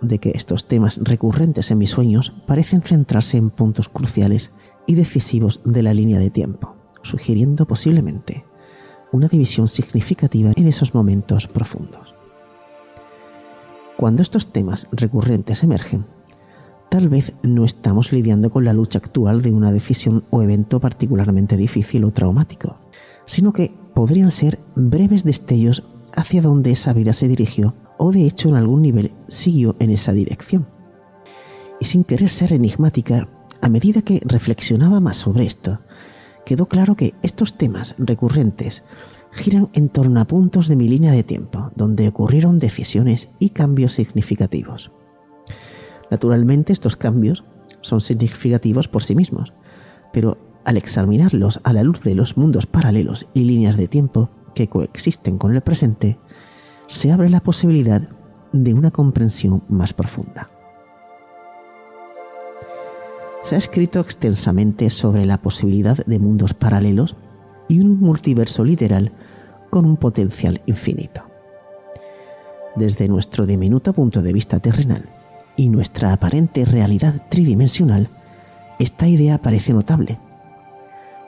de 0.00 0.18
que 0.18 0.32
estos 0.34 0.68
temas 0.68 1.00
recurrentes 1.02 1.70
en 1.70 1.78
mis 1.78 1.90
sueños 1.90 2.32
parecen 2.46 2.82
centrarse 2.82 3.36
en 3.36 3.50
puntos 3.50 3.88
cruciales 3.88 4.52
y 4.86 4.94
decisivos 4.94 5.60
de 5.64 5.82
la 5.82 5.94
línea 5.94 6.18
de 6.18 6.30
tiempo, 6.30 6.76
sugiriendo 7.02 7.66
posiblemente 7.66 8.44
una 9.12 9.28
división 9.28 9.68
significativa 9.68 10.52
en 10.56 10.68
esos 10.68 10.94
momentos 10.94 11.46
profundos. 11.46 12.13
Cuando 13.96 14.22
estos 14.22 14.50
temas 14.50 14.88
recurrentes 14.90 15.62
emergen, 15.62 16.04
tal 16.88 17.08
vez 17.08 17.34
no 17.42 17.64
estamos 17.64 18.10
lidiando 18.10 18.50
con 18.50 18.64
la 18.64 18.72
lucha 18.72 18.98
actual 18.98 19.40
de 19.40 19.52
una 19.52 19.70
decisión 19.70 20.24
o 20.30 20.42
evento 20.42 20.80
particularmente 20.80 21.56
difícil 21.56 22.04
o 22.04 22.10
traumático, 22.10 22.78
sino 23.26 23.52
que 23.52 23.72
podrían 23.94 24.32
ser 24.32 24.58
breves 24.74 25.22
destellos 25.22 25.84
hacia 26.12 26.42
donde 26.42 26.72
esa 26.72 26.92
vida 26.92 27.12
se 27.12 27.28
dirigió 27.28 27.74
o 27.96 28.10
de 28.10 28.26
hecho 28.26 28.48
en 28.48 28.56
algún 28.56 28.82
nivel 28.82 29.12
siguió 29.28 29.76
en 29.78 29.90
esa 29.90 30.12
dirección. 30.12 30.66
Y 31.80 31.84
sin 31.84 32.02
querer 32.02 32.30
ser 32.30 32.52
enigmática, 32.52 33.28
a 33.60 33.68
medida 33.68 34.02
que 34.02 34.20
reflexionaba 34.24 34.98
más 34.98 35.18
sobre 35.18 35.46
esto, 35.46 35.80
quedó 36.44 36.66
claro 36.66 36.96
que 36.96 37.14
estos 37.22 37.56
temas 37.56 37.94
recurrentes 37.98 38.82
giran 39.34 39.68
en 39.72 39.88
torno 39.88 40.20
a 40.20 40.26
puntos 40.26 40.68
de 40.68 40.76
mi 40.76 40.88
línea 40.88 41.12
de 41.12 41.24
tiempo, 41.24 41.72
donde 41.74 42.08
ocurrieron 42.08 42.58
decisiones 42.58 43.30
y 43.38 43.50
cambios 43.50 43.92
significativos. 43.92 44.92
Naturalmente 46.10 46.72
estos 46.72 46.96
cambios 46.96 47.44
son 47.80 48.00
significativos 48.00 48.88
por 48.88 49.02
sí 49.02 49.14
mismos, 49.14 49.52
pero 50.12 50.38
al 50.64 50.76
examinarlos 50.76 51.60
a 51.64 51.72
la 51.72 51.82
luz 51.82 52.02
de 52.02 52.14
los 52.14 52.36
mundos 52.36 52.66
paralelos 52.66 53.26
y 53.34 53.44
líneas 53.44 53.76
de 53.76 53.88
tiempo 53.88 54.30
que 54.54 54.68
coexisten 54.68 55.36
con 55.36 55.54
el 55.54 55.60
presente, 55.60 56.18
se 56.86 57.10
abre 57.10 57.28
la 57.28 57.40
posibilidad 57.40 58.08
de 58.52 58.72
una 58.72 58.92
comprensión 58.92 59.64
más 59.68 59.92
profunda. 59.92 60.48
Se 63.42 63.56
ha 63.56 63.58
escrito 63.58 64.00
extensamente 64.00 64.88
sobre 64.88 65.26
la 65.26 65.42
posibilidad 65.42 65.98
de 66.06 66.18
mundos 66.18 66.54
paralelos 66.54 67.16
y 67.68 67.80
un 67.80 68.00
multiverso 68.00 68.64
literal 68.64 69.12
con 69.70 69.84
un 69.84 69.96
potencial 69.96 70.60
infinito. 70.66 71.22
Desde 72.76 73.08
nuestro 73.08 73.46
diminuto 73.46 73.92
punto 73.92 74.22
de 74.22 74.32
vista 74.32 74.60
terrenal 74.60 75.08
y 75.56 75.68
nuestra 75.68 76.12
aparente 76.12 76.64
realidad 76.64 77.26
tridimensional, 77.28 78.08
esta 78.78 79.06
idea 79.06 79.38
parece 79.38 79.72
notable. 79.72 80.18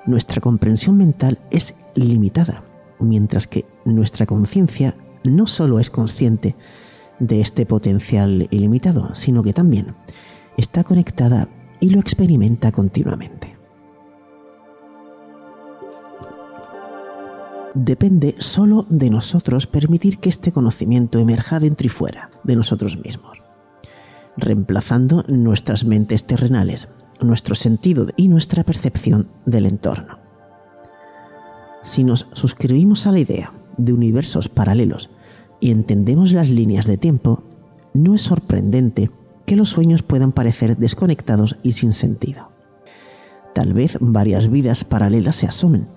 Nuestra 0.07 0.40
comprensión 0.40 0.97
mental 0.97 1.38
es 1.50 1.75
limitada, 1.95 2.64
mientras 2.99 3.47
que 3.47 3.64
nuestra 3.85 4.26
conciencia 4.26 4.95
no 5.25 5.47
solo 5.47 5.81
es 5.81 5.90
consciente 5.90 6.57
de 7.19 7.40
este 7.40 7.66
potencial 7.66 8.49
ilimitado, 8.50 9.14
sino 9.14 9.43
que 9.43 9.52
también 9.52 9.95
está 10.57 10.85
conectada 10.85 11.49
y 11.81 11.90
lo 11.90 12.00
experimenta 12.00 12.73
continuamente. 12.73 13.56
Depende 17.78 18.36
solo 18.39 18.86
de 18.89 19.10
nosotros 19.10 19.67
permitir 19.67 20.17
que 20.17 20.30
este 20.30 20.50
conocimiento 20.50 21.19
emerja 21.19 21.60
dentro 21.60 21.84
y 21.84 21.91
fuera 21.91 22.30
de 22.43 22.56
nosotros 22.56 22.97
mismos, 22.97 23.36
reemplazando 24.39 25.26
nuestras 25.28 25.84
mentes 25.84 26.25
terrenales, 26.25 26.89
nuestro 27.21 27.54
sentido 27.54 28.06
y 28.17 28.28
nuestra 28.28 28.65
percepción 28.65 29.28
del 29.45 29.67
entorno. 29.67 30.19
Si 31.82 32.02
nos 32.02 32.28
suscribimos 32.32 33.06
a 33.06 33.12
la 33.12 33.19
idea 33.19 33.52
de 33.76 33.93
universos 33.93 34.49
paralelos 34.49 35.10
y 35.60 35.71
entendemos 35.71 36.32
las 36.32 36.49
líneas 36.49 36.86
de 36.86 36.97
tiempo, 36.97 37.45
no 37.93 38.15
es 38.15 38.23
sorprendente 38.23 39.10
que 39.45 39.54
los 39.54 39.69
sueños 39.69 40.00
puedan 40.00 40.32
parecer 40.32 40.78
desconectados 40.78 41.58
y 41.62 41.73
sin 41.73 41.93
sentido. 41.93 42.49
Tal 43.54 43.75
vez 43.75 43.99
varias 44.00 44.49
vidas 44.49 44.82
paralelas 44.82 45.36
se 45.36 45.47
asomen 45.47 45.89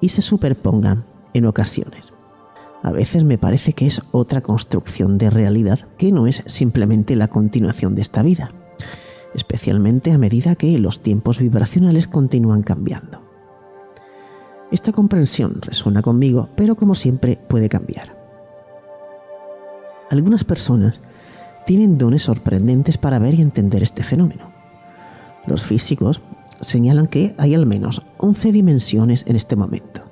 y 0.00 0.10
se 0.10 0.22
superpongan 0.22 1.12
en 1.34 1.46
ocasiones. 1.46 2.14
A 2.82 2.90
veces 2.92 3.24
me 3.24 3.38
parece 3.38 3.72
que 3.72 3.86
es 3.86 4.02
otra 4.10 4.40
construcción 4.40 5.18
de 5.18 5.30
realidad 5.30 5.80
que 5.98 6.12
no 6.12 6.26
es 6.26 6.42
simplemente 6.46 7.16
la 7.16 7.28
continuación 7.28 7.94
de 7.94 8.02
esta 8.02 8.22
vida, 8.22 8.52
especialmente 9.34 10.12
a 10.12 10.18
medida 10.18 10.54
que 10.54 10.78
los 10.78 11.02
tiempos 11.02 11.38
vibracionales 11.38 12.08
continúan 12.08 12.62
cambiando. 12.62 13.22
Esta 14.70 14.92
comprensión 14.92 15.60
resuena 15.60 16.02
conmigo, 16.02 16.48
pero 16.56 16.76
como 16.76 16.94
siempre 16.94 17.38
puede 17.48 17.68
cambiar. 17.68 18.16
Algunas 20.10 20.44
personas 20.44 21.00
tienen 21.66 21.96
dones 21.96 22.22
sorprendentes 22.22 22.98
para 22.98 23.18
ver 23.18 23.34
y 23.34 23.42
entender 23.42 23.82
este 23.82 24.02
fenómeno. 24.02 24.50
Los 25.46 25.62
físicos 25.64 26.20
señalan 26.60 27.06
que 27.06 27.34
hay 27.38 27.54
al 27.54 27.66
menos 27.66 28.02
11 28.18 28.52
dimensiones 28.52 29.24
en 29.26 29.36
este 29.36 29.56
momento, 29.56 30.03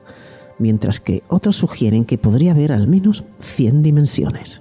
mientras 0.58 1.00
que 1.00 1.22
otros 1.28 1.56
sugieren 1.56 2.04
que 2.04 2.18
podría 2.18 2.52
haber 2.52 2.72
al 2.72 2.88
menos 2.88 3.24
100 3.38 3.82
dimensiones. 3.82 4.60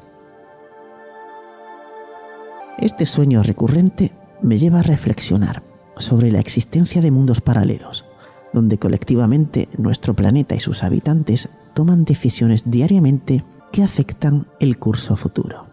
Este 2.78 3.06
sueño 3.06 3.44
recurrente 3.44 4.12
me 4.42 4.58
lleva 4.58 4.80
a 4.80 4.84
reflexionar 4.84 5.64
sobre 5.98 6.32
la 6.32 6.40
existencia 6.40 7.02
de 7.02 7.12
mundos 7.12 7.42
paralelos, 7.42 8.06
donde 8.54 8.78
colectivamente 8.78 9.70
nuestro 9.78 10.16
planeta 10.16 10.56
y 10.56 10.60
sus 10.60 10.84
habitantes 10.84 11.50
toman 11.74 12.06
decisiones 12.06 12.64
diariamente 12.66 13.46
que 13.72 13.84
afectan 13.84 14.48
el 14.60 14.78
curso 14.78 15.16
futuro. 15.16 15.68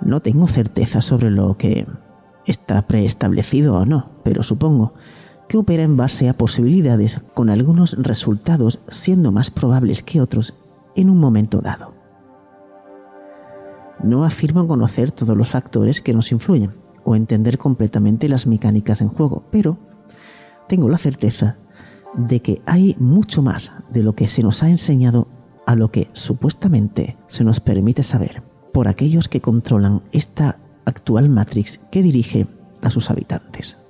No 0.00 0.20
tengo 0.20 0.48
certeza 0.48 1.00
sobre 1.00 1.30
lo 1.30 1.56
que 1.56 1.86
está 2.46 2.86
preestablecido 2.86 3.74
o 3.76 3.84
no, 3.84 4.10
pero 4.22 4.42
supongo 4.42 4.94
que 5.50 5.58
opera 5.58 5.82
en 5.82 5.96
base 5.96 6.28
a 6.28 6.38
posibilidades 6.38 7.18
con 7.34 7.50
algunos 7.50 7.96
resultados 8.00 8.78
siendo 8.86 9.32
más 9.32 9.50
probables 9.50 10.04
que 10.04 10.20
otros 10.20 10.54
en 10.94 11.10
un 11.10 11.18
momento 11.18 11.60
dado. 11.60 11.92
No 14.00 14.24
afirmo 14.24 14.68
conocer 14.68 15.10
todos 15.10 15.36
los 15.36 15.48
factores 15.48 16.00
que 16.00 16.14
nos 16.14 16.30
influyen 16.30 16.76
o 17.02 17.16
entender 17.16 17.58
completamente 17.58 18.28
las 18.28 18.46
mecánicas 18.46 19.00
en 19.00 19.08
juego, 19.08 19.42
pero 19.50 19.76
tengo 20.68 20.88
la 20.88 20.98
certeza 20.98 21.56
de 22.14 22.40
que 22.40 22.62
hay 22.64 22.94
mucho 23.00 23.42
más 23.42 23.72
de 23.90 24.04
lo 24.04 24.14
que 24.14 24.28
se 24.28 24.44
nos 24.44 24.62
ha 24.62 24.68
enseñado 24.68 25.26
a 25.66 25.74
lo 25.74 25.90
que 25.90 26.10
supuestamente 26.12 27.16
se 27.26 27.42
nos 27.42 27.58
permite 27.58 28.04
saber 28.04 28.44
por 28.72 28.86
aquellos 28.86 29.28
que 29.28 29.40
controlan 29.40 30.02
esta 30.12 30.60
actual 30.84 31.28
Matrix 31.28 31.80
que 31.90 32.04
dirige 32.04 32.46
a 32.82 32.90
sus 32.90 33.10
habitantes. 33.10 33.80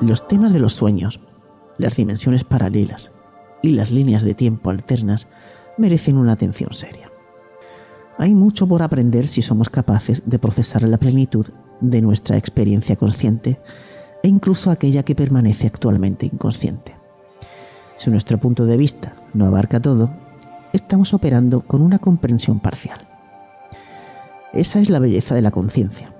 Los 0.00 0.28
temas 0.28 0.52
de 0.52 0.60
los 0.60 0.74
sueños, 0.74 1.18
las 1.76 1.96
dimensiones 1.96 2.44
paralelas 2.44 3.10
y 3.62 3.70
las 3.70 3.90
líneas 3.90 4.22
de 4.22 4.32
tiempo 4.32 4.70
alternas 4.70 5.26
merecen 5.76 6.16
una 6.16 6.34
atención 6.34 6.72
seria. 6.72 7.10
Hay 8.16 8.32
mucho 8.32 8.68
por 8.68 8.82
aprender 8.82 9.26
si 9.26 9.42
somos 9.42 9.70
capaces 9.70 10.22
de 10.24 10.38
procesar 10.38 10.84
la 10.84 10.98
plenitud 10.98 11.46
de 11.80 12.00
nuestra 12.00 12.36
experiencia 12.36 12.94
consciente 12.94 13.60
e 14.22 14.28
incluso 14.28 14.70
aquella 14.70 15.02
que 15.02 15.16
permanece 15.16 15.66
actualmente 15.66 16.26
inconsciente. 16.26 16.94
Si 17.96 18.08
nuestro 18.08 18.38
punto 18.38 18.66
de 18.66 18.76
vista 18.76 19.16
no 19.34 19.46
abarca 19.46 19.80
todo, 19.80 20.10
estamos 20.72 21.12
operando 21.12 21.62
con 21.62 21.82
una 21.82 21.98
comprensión 21.98 22.60
parcial. 22.60 23.08
Esa 24.52 24.78
es 24.78 24.90
la 24.90 25.00
belleza 25.00 25.34
de 25.34 25.42
la 25.42 25.50
conciencia. 25.50 26.14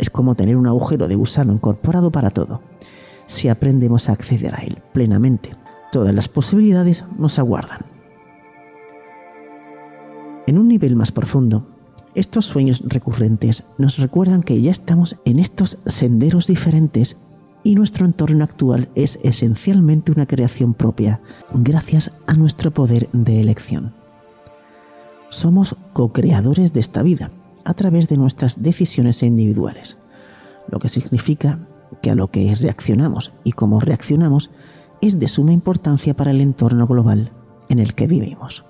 Es 0.00 0.10
como 0.10 0.34
tener 0.34 0.56
un 0.56 0.66
agujero 0.66 1.06
de 1.06 1.14
gusano 1.14 1.52
incorporado 1.52 2.10
para 2.10 2.30
todo. 2.30 2.60
Si 3.30 3.48
aprendemos 3.48 4.08
a 4.08 4.12
acceder 4.12 4.56
a 4.56 4.58
él 4.58 4.82
plenamente, 4.92 5.54
todas 5.92 6.12
las 6.12 6.28
posibilidades 6.28 7.04
nos 7.16 7.38
aguardan. 7.38 7.78
En 10.48 10.58
un 10.58 10.66
nivel 10.66 10.96
más 10.96 11.12
profundo, 11.12 11.64
estos 12.16 12.44
sueños 12.44 12.82
recurrentes 12.84 13.62
nos 13.78 13.98
recuerdan 13.98 14.42
que 14.42 14.60
ya 14.60 14.72
estamos 14.72 15.14
en 15.24 15.38
estos 15.38 15.78
senderos 15.86 16.48
diferentes 16.48 17.18
y 17.62 17.76
nuestro 17.76 18.04
entorno 18.04 18.42
actual 18.42 18.88
es 18.96 19.20
esencialmente 19.22 20.10
una 20.10 20.26
creación 20.26 20.74
propia, 20.74 21.20
gracias 21.54 22.10
a 22.26 22.34
nuestro 22.34 22.72
poder 22.72 23.08
de 23.12 23.40
elección. 23.40 23.94
Somos 25.28 25.76
co-creadores 25.92 26.72
de 26.72 26.80
esta 26.80 27.04
vida, 27.04 27.30
a 27.64 27.74
través 27.74 28.08
de 28.08 28.16
nuestras 28.16 28.60
decisiones 28.60 29.22
individuales, 29.22 29.98
lo 30.68 30.80
que 30.80 30.88
significa 30.88 31.60
que 32.02 32.10
a 32.10 32.14
lo 32.14 32.28
que 32.28 32.54
reaccionamos 32.54 33.32
y 33.44 33.52
cómo 33.52 33.80
reaccionamos 33.80 34.50
es 35.00 35.18
de 35.18 35.28
suma 35.28 35.52
importancia 35.52 36.14
para 36.14 36.30
el 36.30 36.40
entorno 36.40 36.86
global 36.86 37.32
en 37.68 37.78
el 37.78 37.94
que 37.94 38.06
vivimos. 38.06 38.64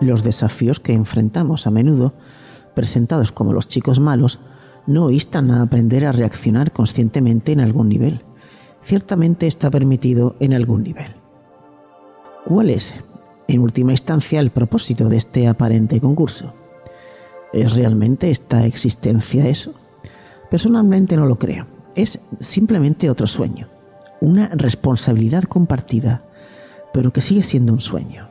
Los 0.00 0.22
desafíos 0.22 0.78
que 0.78 0.92
enfrentamos 0.92 1.66
a 1.66 1.70
menudo, 1.70 2.14
presentados 2.74 3.32
como 3.32 3.52
los 3.52 3.66
chicos 3.66 3.98
malos, 3.98 4.38
no 4.86 5.10
instan 5.10 5.50
a 5.50 5.62
aprender 5.62 6.06
a 6.06 6.12
reaccionar 6.12 6.72
conscientemente 6.72 7.52
en 7.52 7.60
algún 7.60 7.88
nivel. 7.88 8.22
Ciertamente 8.80 9.48
está 9.48 9.70
permitido 9.70 10.36
en 10.38 10.54
algún 10.54 10.84
nivel. 10.84 11.16
¿Cuál 12.44 12.70
es, 12.70 12.94
en 13.48 13.60
última 13.60 13.90
instancia, 13.90 14.40
el 14.40 14.50
propósito 14.50 15.08
de 15.08 15.16
este 15.16 15.48
aparente 15.48 16.00
concurso? 16.00 16.54
¿Es 17.52 17.76
realmente 17.76 18.30
esta 18.30 18.66
existencia 18.66 19.48
eso? 19.48 19.72
Personalmente 20.50 21.16
no 21.16 21.26
lo 21.26 21.38
creo. 21.38 21.66
Es 21.94 22.20
simplemente 22.40 23.10
otro 23.10 23.26
sueño, 23.26 23.68
una 24.20 24.48
responsabilidad 24.48 25.44
compartida, 25.44 26.22
pero 26.92 27.12
que 27.12 27.20
sigue 27.20 27.42
siendo 27.42 27.72
un 27.72 27.80
sueño. 27.80 28.28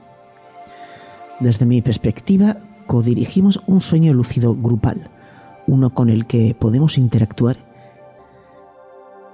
Desde 1.39 1.65
mi 1.65 1.81
perspectiva, 1.81 2.57
codirigimos 2.85 3.61
un 3.67 3.81
sueño 3.81 4.13
lúcido 4.13 4.55
grupal, 4.55 5.09
uno 5.67 5.93
con 5.93 6.09
el 6.09 6.25
que 6.25 6.55
podemos 6.57 6.97
interactuar. 6.97 7.57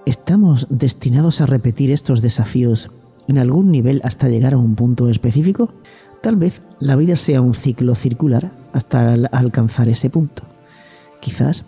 ¿Estamos 0.06 0.67
destinados 0.69 1.41
a 1.41 1.46
repetir 1.46 1.91
estos 1.91 2.22
desafíos 2.22 2.89
en 3.28 3.38
algún 3.38 3.72
nivel 3.72 4.02
hasta 4.04 4.30
llegar 4.30 4.54
a 4.54 4.58
un 4.58 4.76
punto 4.76 5.10
específico? 5.10 5.69
Tal 6.22 6.38
vez 6.38 6.62
la 6.80 6.96
vida 6.96 7.15
sea 7.15 7.41
un 7.41 7.54
ciclo 7.54 7.96
circular 7.96 8.62
hasta 8.74 9.14
alcanzar 9.32 9.88
ese 9.88 10.10
punto. 10.10 10.44
Quizás 11.22 11.64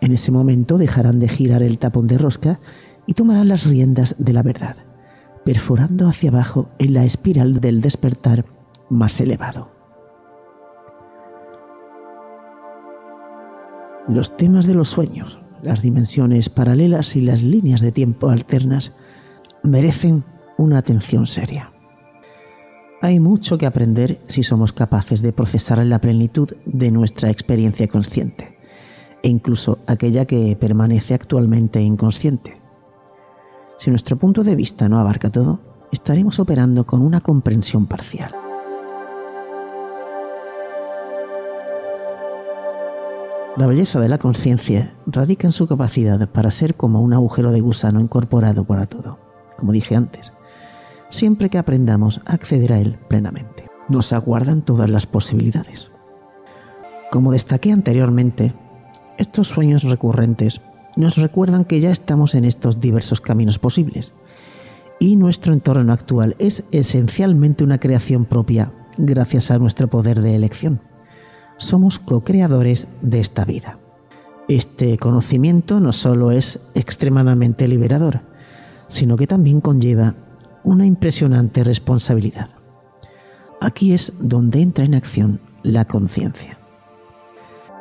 en 0.00 0.12
ese 0.12 0.32
momento 0.32 0.78
dejarán 0.78 1.18
de 1.18 1.28
girar 1.28 1.62
el 1.62 1.78
tapón 1.78 2.06
de 2.06 2.18
rosca 2.18 2.58
y 3.06 3.14
tomarán 3.14 3.48
las 3.48 3.64
riendas 3.64 4.16
de 4.18 4.32
la 4.32 4.42
verdad, 4.42 4.76
perforando 5.44 6.08
hacia 6.08 6.30
abajo 6.30 6.68
en 6.78 6.94
la 6.94 7.04
espiral 7.04 7.60
del 7.60 7.80
despertar 7.80 8.44
más 8.90 9.20
elevado. 9.20 9.70
Los 14.08 14.36
temas 14.36 14.66
de 14.66 14.74
los 14.74 14.88
sueños, 14.88 15.38
las 15.62 15.82
dimensiones 15.82 16.48
paralelas 16.48 17.16
y 17.16 17.20
las 17.20 17.42
líneas 17.42 17.80
de 17.80 17.92
tiempo 17.92 18.28
alternas 18.28 18.92
merecen 19.62 20.24
una 20.56 20.78
atención 20.78 21.26
seria. 21.26 21.72
Hay 23.06 23.20
mucho 23.20 23.56
que 23.56 23.66
aprender 23.66 24.18
si 24.26 24.42
somos 24.42 24.72
capaces 24.72 25.22
de 25.22 25.32
procesar 25.32 25.78
la 25.86 26.00
plenitud 26.00 26.50
de 26.64 26.90
nuestra 26.90 27.30
experiencia 27.30 27.86
consciente, 27.86 28.58
e 29.22 29.28
incluso 29.28 29.78
aquella 29.86 30.24
que 30.24 30.56
permanece 30.58 31.14
actualmente 31.14 31.80
inconsciente. 31.80 32.60
Si 33.78 33.90
nuestro 33.90 34.16
punto 34.16 34.42
de 34.42 34.56
vista 34.56 34.88
no 34.88 34.98
abarca 34.98 35.30
todo, 35.30 35.60
estaremos 35.92 36.40
operando 36.40 36.84
con 36.84 37.00
una 37.00 37.20
comprensión 37.20 37.86
parcial. 37.86 38.34
La 43.56 43.68
belleza 43.68 44.00
de 44.00 44.08
la 44.08 44.18
conciencia 44.18 44.94
radica 45.06 45.46
en 45.46 45.52
su 45.52 45.68
capacidad 45.68 46.28
para 46.30 46.50
ser 46.50 46.74
como 46.74 47.00
un 47.02 47.12
agujero 47.12 47.52
de 47.52 47.60
gusano 47.60 48.00
incorporado 48.00 48.64
por 48.64 48.84
todo, 48.88 49.20
como 49.56 49.70
dije 49.70 49.94
antes, 49.94 50.32
siempre 51.16 51.50
que 51.50 51.58
aprendamos 51.58 52.20
a 52.26 52.34
acceder 52.34 52.72
a 52.72 52.80
él 52.80 52.98
plenamente. 53.08 53.66
Nos 53.88 54.12
aguardan 54.12 54.62
todas 54.62 54.90
las 54.90 55.06
posibilidades. 55.06 55.90
Como 57.10 57.32
destaqué 57.32 57.72
anteriormente, 57.72 58.54
estos 59.18 59.48
sueños 59.48 59.82
recurrentes 59.84 60.60
nos 60.96 61.16
recuerdan 61.16 61.64
que 61.64 61.80
ya 61.80 61.90
estamos 61.90 62.34
en 62.34 62.44
estos 62.44 62.80
diversos 62.80 63.20
caminos 63.20 63.58
posibles 63.58 64.12
y 64.98 65.16
nuestro 65.16 65.52
entorno 65.52 65.92
actual 65.92 66.36
es 66.38 66.64
esencialmente 66.72 67.64
una 67.64 67.78
creación 67.78 68.24
propia 68.24 68.72
gracias 68.96 69.50
a 69.50 69.58
nuestro 69.58 69.88
poder 69.88 70.22
de 70.22 70.34
elección 70.34 70.80
somos 71.58 71.98
co-creadores 71.98 72.88
de 73.02 73.20
esta 73.20 73.44
vida. 73.44 73.78
Este 74.48 74.98
conocimiento 74.98 75.80
no 75.80 75.92
solo 75.92 76.30
es 76.30 76.60
extremadamente 76.74 77.66
liberador, 77.66 78.20
sino 78.88 79.16
que 79.16 79.26
también 79.26 79.60
conlleva 79.60 80.14
una 80.66 80.84
impresionante 80.84 81.62
responsabilidad. 81.62 82.50
Aquí 83.60 83.92
es 83.92 84.12
donde 84.18 84.60
entra 84.62 84.84
en 84.84 84.96
acción 84.96 85.40
la 85.62 85.84
conciencia. 85.84 86.58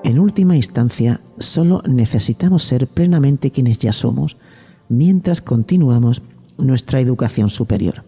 En 0.04 0.20
última 0.20 0.56
instancia, 0.56 1.20
solo 1.40 1.82
necesitamos 1.88 2.64
ser 2.64 2.86
plenamente 2.86 3.50
quienes 3.50 3.80
ya 3.80 3.92
somos 3.92 4.38
mientras 4.88 5.42
continuamos 5.42 6.22
nuestra 6.60 7.00
educación 7.00 7.50
superior, 7.50 8.04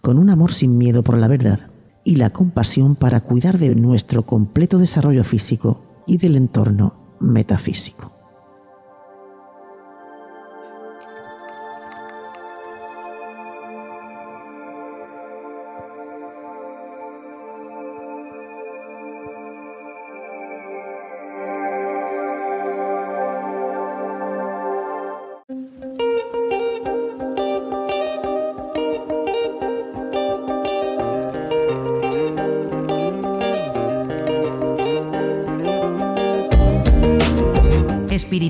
con 0.00 0.18
un 0.18 0.30
amor 0.30 0.52
sin 0.52 0.78
miedo 0.78 1.02
por 1.02 1.18
la 1.18 1.26
verdad 1.26 1.70
y 2.04 2.14
la 2.14 2.30
compasión 2.30 2.94
para 2.94 3.22
cuidar 3.22 3.58
de 3.58 3.74
nuestro 3.74 4.24
completo 4.24 4.78
desarrollo 4.78 5.24
físico 5.24 5.82
y 6.06 6.18
del 6.18 6.36
entorno 6.36 6.94
metafísico. 7.18 8.21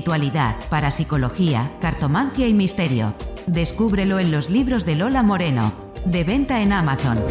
Espiritualidad, 0.03 0.57
parapsicología, 0.69 1.77
cartomancia 1.79 2.45
y 2.45 2.53
misterio. 2.53 3.13
Descúbrelo 3.47 4.19
en 4.19 4.31
los 4.31 4.49
libros 4.49 4.85
de 4.85 4.97
Lola 4.97 5.23
Moreno, 5.23 5.73
de 6.03 6.25
venta 6.25 6.61
en 6.61 6.73
Amazon. 6.73 7.23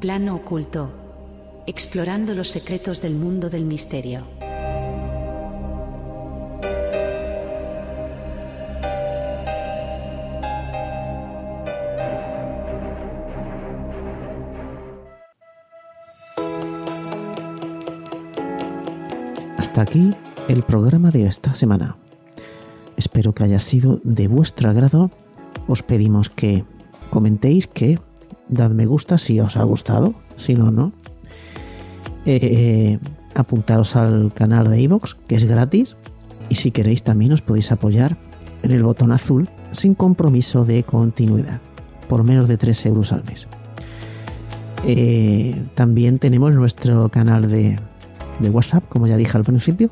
Plano 0.00 0.34
oculto. 0.34 0.90
Explorando 1.68 2.34
los 2.34 2.48
secretos 2.48 3.00
del 3.00 3.14
mundo 3.14 3.48
del 3.50 3.66
misterio. 3.66 4.39
Hasta 19.60 19.82
aquí 19.82 20.14
el 20.48 20.62
programa 20.62 21.10
de 21.10 21.26
esta 21.26 21.52
semana. 21.52 21.98
Espero 22.96 23.34
que 23.34 23.44
haya 23.44 23.58
sido 23.58 24.00
de 24.04 24.26
vuestro 24.26 24.70
agrado. 24.70 25.10
Os 25.68 25.82
pedimos 25.82 26.30
que 26.30 26.64
comentéis 27.10 27.66
que 27.66 28.00
dad 28.48 28.70
me 28.70 28.86
gusta 28.86 29.18
si 29.18 29.38
os 29.38 29.58
ha 29.58 29.62
gustado, 29.64 30.14
si 30.36 30.54
no, 30.54 30.70
no. 30.70 30.94
Eh, 32.24 32.98
apuntaros 33.34 33.96
al 33.96 34.32
canal 34.32 34.70
de 34.70 34.80
iVoox, 34.80 35.16
que 35.28 35.36
es 35.36 35.44
gratis. 35.44 35.94
Y 36.48 36.54
si 36.54 36.70
queréis 36.70 37.02
también 37.02 37.32
os 37.32 37.42
podéis 37.42 37.70
apoyar 37.70 38.16
en 38.62 38.70
el 38.70 38.82
botón 38.82 39.12
azul 39.12 39.46
sin 39.72 39.94
compromiso 39.94 40.64
de 40.64 40.84
continuidad, 40.84 41.60
por 42.08 42.24
menos 42.24 42.48
de 42.48 42.56
3 42.56 42.86
euros 42.86 43.12
al 43.12 43.24
mes. 43.24 43.46
Eh, 44.86 45.62
también 45.74 46.18
tenemos 46.18 46.54
nuestro 46.54 47.10
canal 47.10 47.50
de 47.50 47.78
de 48.40 48.50
WhatsApp, 48.50 48.84
como 48.88 49.06
ya 49.06 49.16
dije 49.16 49.36
al 49.36 49.44
principio, 49.44 49.90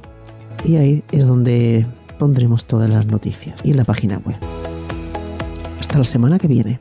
y 0.64 0.76
ahí 0.76 1.04
es 1.12 1.26
donde 1.26 1.86
pondremos 2.18 2.66
todas 2.66 2.90
las 2.90 3.06
noticias 3.06 3.60
y 3.62 3.72
la 3.74 3.84
página 3.84 4.18
web. 4.18 4.36
Hasta 5.80 5.98
la 5.98 6.04
semana 6.04 6.38
que 6.38 6.48
viene. 6.48 6.80